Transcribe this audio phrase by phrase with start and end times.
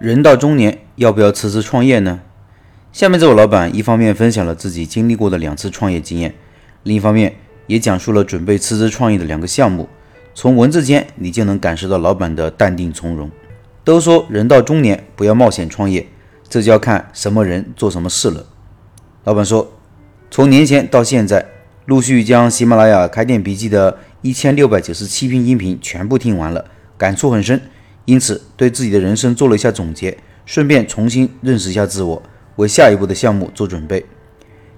[0.00, 2.20] 人到中年，要不要辞职创业呢？
[2.92, 6.34] 下面这位老板一方面分享了自己经历过的两次创业经验，
[6.82, 7.36] 另一方面
[7.68, 9.88] 也讲述了准备辞职创业的两个项目。
[10.34, 13.30] 从文字间，你就能感受到老板的淡定从容。
[13.84, 16.08] 都说人到中年不要冒险创业，
[16.48, 18.46] 这就要看什么人做什么事了。
[19.22, 19.74] 老板说，
[20.28, 21.46] 从年前到现在，
[21.86, 26.64] 陆续将喜马拉雅开店笔记的一千六百九十七篇音频全部听完了，
[26.98, 27.60] 感触很深。
[28.06, 32.22] 因此，对自己的人生做了一下总结，顺便重新认识一下自我，
[32.56, 34.04] 为下一步的项目做准备。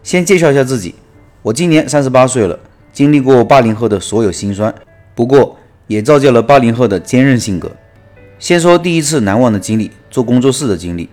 [0.03, 0.95] 先介绍一下自己，
[1.43, 2.59] 我今年三十八岁了，
[2.93, 4.73] 经历过八零后的所有辛酸，
[5.15, 5.59] 不过
[5.89, 7.73] 也造就了八零后的坚韧性格。
[8.39, 11.09] 先说第一次难忘的经历，做工作室的经历。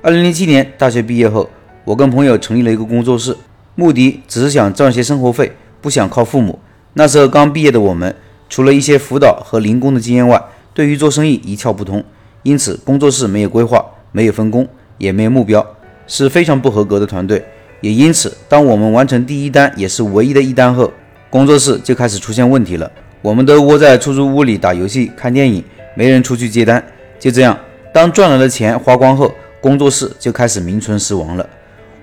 [0.00, 1.50] 二零零七年大学毕业后，
[1.84, 3.36] 我跟朋友成立了一个工作室，
[3.74, 6.58] 目的只是想赚些生活费，不想靠父母。
[6.94, 8.14] 那时候刚毕业的我们，
[8.48, 10.40] 除了一些辅导和零工的经验外，
[10.78, 12.04] 对于做生意一窍不通，
[12.44, 14.64] 因此工作室没有规划，没有分工，
[14.96, 15.66] 也没有目标，
[16.06, 17.44] 是非常不合格的团队。
[17.80, 20.92] 也因此，当我们完成第一单，也是唯一的一单后，
[21.30, 22.88] 工作室就开始出现问题了。
[23.22, 25.64] 我们都窝在出租屋里打游戏、看电影，
[25.96, 26.80] 没人出去接单。
[27.18, 27.58] 就这样，
[27.92, 31.44] 当赚来的钱花光后，工作室就开始名存实亡了。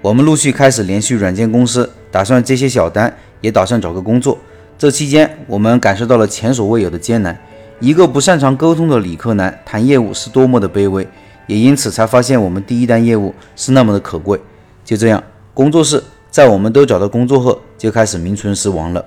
[0.02, 4.38] 我们陆续开始联系软件公司，打算接些小单，也打算找个工作。
[4.78, 7.40] 这期间，我们感受到了前所未有的艰难。
[7.82, 11.06] 一个不擅长沟通的理科男谈业务是多么的卑微，
[11.46, 14.40] 也因此才发现我们第一单业务是那么的可贵。
[14.86, 15.22] 就这样，
[15.54, 16.02] 工作室
[16.32, 19.04] 在我们都找到工作后就开始名存实亡了。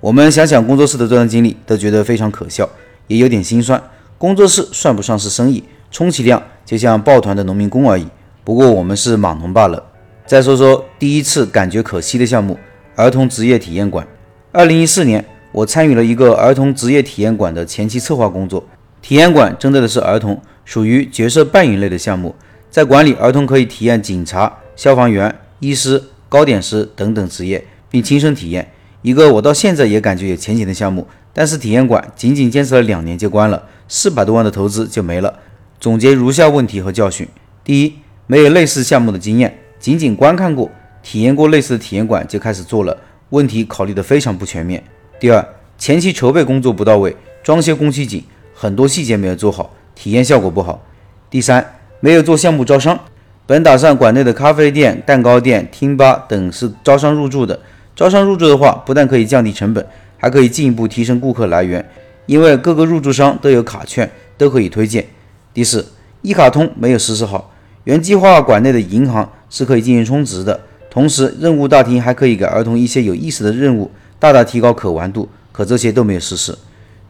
[0.00, 2.68] 我们想想工作室的这段经历，都觉得非常可笑，
[3.06, 3.80] 也有点心酸。
[4.18, 8.06] 工作室算不上是生意，充其量就像抱团的农民工而已。
[8.42, 9.80] 不过我们是码农罢了。
[10.26, 12.58] 再说说第一次感觉可惜的项目——
[12.96, 14.04] 儿童职业体验馆。
[14.50, 15.24] 二零一四年。
[15.52, 18.66] 我参与了一个儿童职业体验馆的前期策划工作。
[19.02, 22.34] 体验馆针对的是儿童，属于角色扮演类的项目。
[22.70, 28.72] 在馆里，儿童可以体验警察、消防员、医师、糕点师等等职业，并亲身体验
[29.02, 31.06] 一个我到现在也感觉有前景的项目。
[31.34, 35.40] 但是体验馆仅仅坚持了两年就关了，四百多万的投资就没了。
[35.80, 37.26] 总结如下问题和教训：
[37.64, 37.94] 第一，
[38.26, 40.70] 没有类似项目的经验，仅仅观看过、
[41.02, 42.96] 体验过类似的体验馆就开始做了，
[43.30, 44.82] 问题考虑得非常不全面。
[45.22, 45.46] 第二，
[45.78, 50.84] 前期筹备工作不到位，装修工期紧，很多细节没有做好，体验效果不好。
[51.30, 51.64] 第三，
[52.00, 52.98] 没有做项目招商，
[53.46, 57.60] 本打算馆内的咖啡店、蛋糕店、厅吧等是招商入驻的，
[57.94, 59.86] 招商入驻的话，不但可以降低成本，
[60.18, 61.88] 还可以进一步提升顾客来源，
[62.26, 65.06] 因为各个入驻商都有卡券，都可以推荐。
[65.54, 65.86] 第四，
[66.22, 67.52] 一卡通没有实施好，
[67.84, 73.88] 原计划馆内的银行是可以进行充值的，同时任务大厅还可以给儿童一些有意思的任务。
[74.22, 76.56] 大大提高可玩度，可这些都没有实施。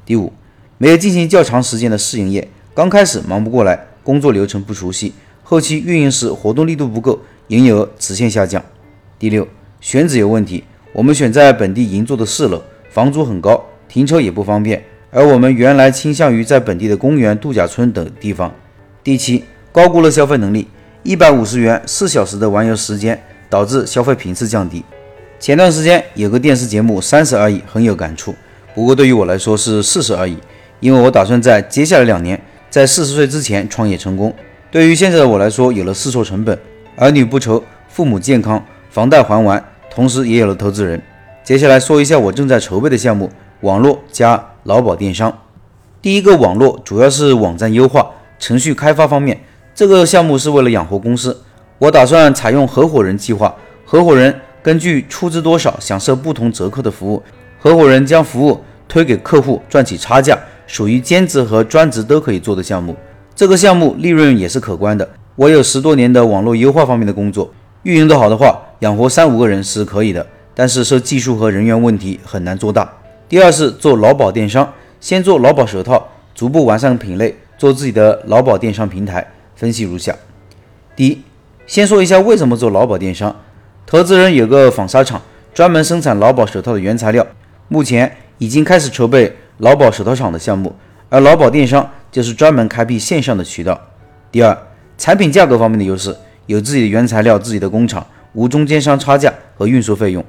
[0.07, 0.33] 第五，
[0.79, 5.13] 没有进行较长时间的试营业，刚开始忙不过来，工作流程不熟悉，
[5.43, 7.19] 后期运营时活动力度不够，
[7.49, 8.65] 营业额直线下降。
[9.19, 9.47] 第六，
[9.79, 10.65] 选址有问题，
[10.95, 18.51] 我们选在本地银座的四楼，房租很高，停车也不方便，而我们原来倾向于在本地的公园、度假村等地方。
[19.05, 20.67] 第七，高估了消费能力，
[21.03, 24.83] 一百五十元四小时的玩游时间，导致消费频次降低。
[25.43, 28.33] 前段时间有个电视节目《三十而已》，很有感触。
[28.77, 30.39] 不过对于我来说是四十而已，
[30.79, 34.33] 因为我打算在接下来两年，在四十岁之前创业成功。
[34.71, 36.57] 对于现在的我来说，有了试错成本，
[36.95, 39.61] 儿女不愁，父母健康，房贷还完，
[39.91, 41.03] 同时也有了投资人。
[41.43, 43.29] 接下来说一下我正在筹备的项目：
[43.63, 45.37] 网络加劳保电商。
[46.01, 49.41] 第一个网络主要是网站优化、程序开发方面，
[49.75, 51.43] 这个项目是为了养活公司，
[51.79, 53.53] 我打算采用合伙人计划，
[53.85, 54.33] 合伙人。
[54.63, 57.23] 根据出资多少享受不同折扣的服务，
[57.59, 62.95] 合伙人将服务推给客户赚取差价，属于兼职和专职都可以做的项目。
[63.35, 65.09] 这个项目利润也是可观的。
[65.35, 67.53] 我有十多年的网络优化方面的工作，
[67.83, 70.25] 运营得好的话，养活三五个人是可以的。
[70.55, 72.93] 但是受技术和人员问题很难做大。
[73.29, 79.27] 第二是做劳保电商，先做劳保手套，逐步完善品类，做自己的劳保电商平台。
[79.57, 80.15] 分析如下：
[80.95, 81.23] 第一，
[81.67, 83.35] 先说一下为什么做劳保电商。
[83.87, 85.21] 投资人有个纺纱厂，
[85.53, 87.27] 专门生产劳保手套的原材料，
[87.69, 90.75] 目前已经开始筹备劳保手套厂的项目。
[91.11, 93.79] 而劳保电商就是专门开辟线上的渠道。
[94.31, 94.57] 第二，
[94.97, 100.25] 产品价格方面的优势，有自己的原材料、自己的工厂，无中间商差价和运输费用。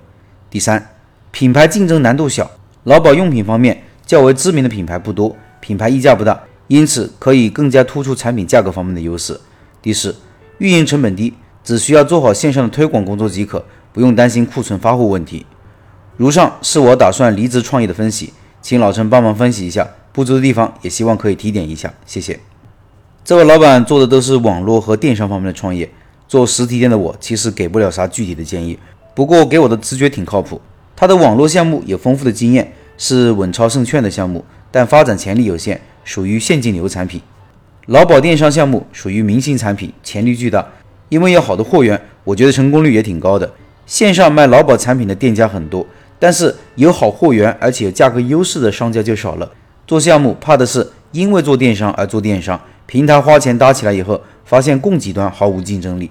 [0.50, 0.90] 第三，
[1.32, 2.52] 品牌竞争难度小，
[2.84, 9.40] 劳保用品方面较为知名的品牌不多，品牌溢价不大，因此可以更加突出产品价格方面的优势。
[9.82, 10.14] 第四，
[10.58, 11.34] 运营成本低。
[11.64, 15.46] 只需要做好线上的推广工作即可，不用担心库存发货问题。
[16.18, 22.40] 如上是我打算离职创业的分析，请老陈帮忙分析一下不足的地方，也希望可以提点一下，谢谢。
[23.26, 25.90] 这位老板做的都是网络和电商方面的创业，
[26.28, 28.78] 做实体店的我其实给不了啥具体的建议，
[29.16, 30.62] 不过给我的直觉挺靠谱。
[30.96, 37.22] 他的网络项目有丰富的经验，是稳操胜券的项目，但发展潜力有限，属于现金流产品。
[37.88, 40.66] 劳保电商项目属于明星产品，潜力巨大，
[41.10, 43.52] 因为有好的货源，我觉得成功率也挺高的。
[43.86, 45.86] 线上卖劳保产品的店家很多，
[46.18, 49.52] 但是有好货源而且价格优势的商家就少了。
[49.86, 52.60] 做项目怕的是因为做电商而做电商。
[52.86, 56.10] 平台花钱搭起来以后，发现供给端毫无竞争力。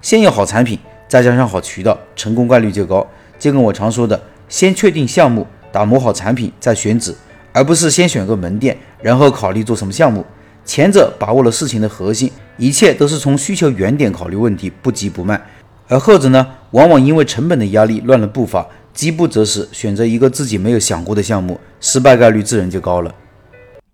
[0.00, 3.06] 先有好产品，再加上好渠道，成功概率就高。
[3.38, 7.14] 就跟我常说的，先确定项目，打磨好产品，再选址，
[7.52, 10.24] 而不是先选个门店，然后考虑做什么项目。
[10.68, 15.40] 前者把握了事情的核心，一切都是从需求原点考虑问题，不急不慢；
[15.88, 23.14] 而后者呢，往往因为成本的压力乱了步伐，饥不择食，选择一个自己没有想过的项目，失败概率自然就高了。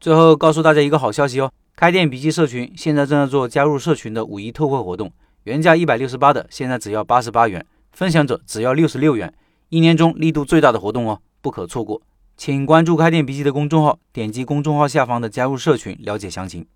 [0.01, 1.49] 最后告诉大家一个好消息哦。
[1.77, 5.13] 开店笔记社群现在正在做加入社群的五一特惠活动，
[5.45, 9.33] 原价一百六十八的，现在只要八十八元，分享者只要六十六元，
[9.69, 12.03] 一年中力度最大的活动哦，不可错过。
[12.37, 16.67] 请关注开店笔记的公众号，点击公众号下方的加入社群了解详情。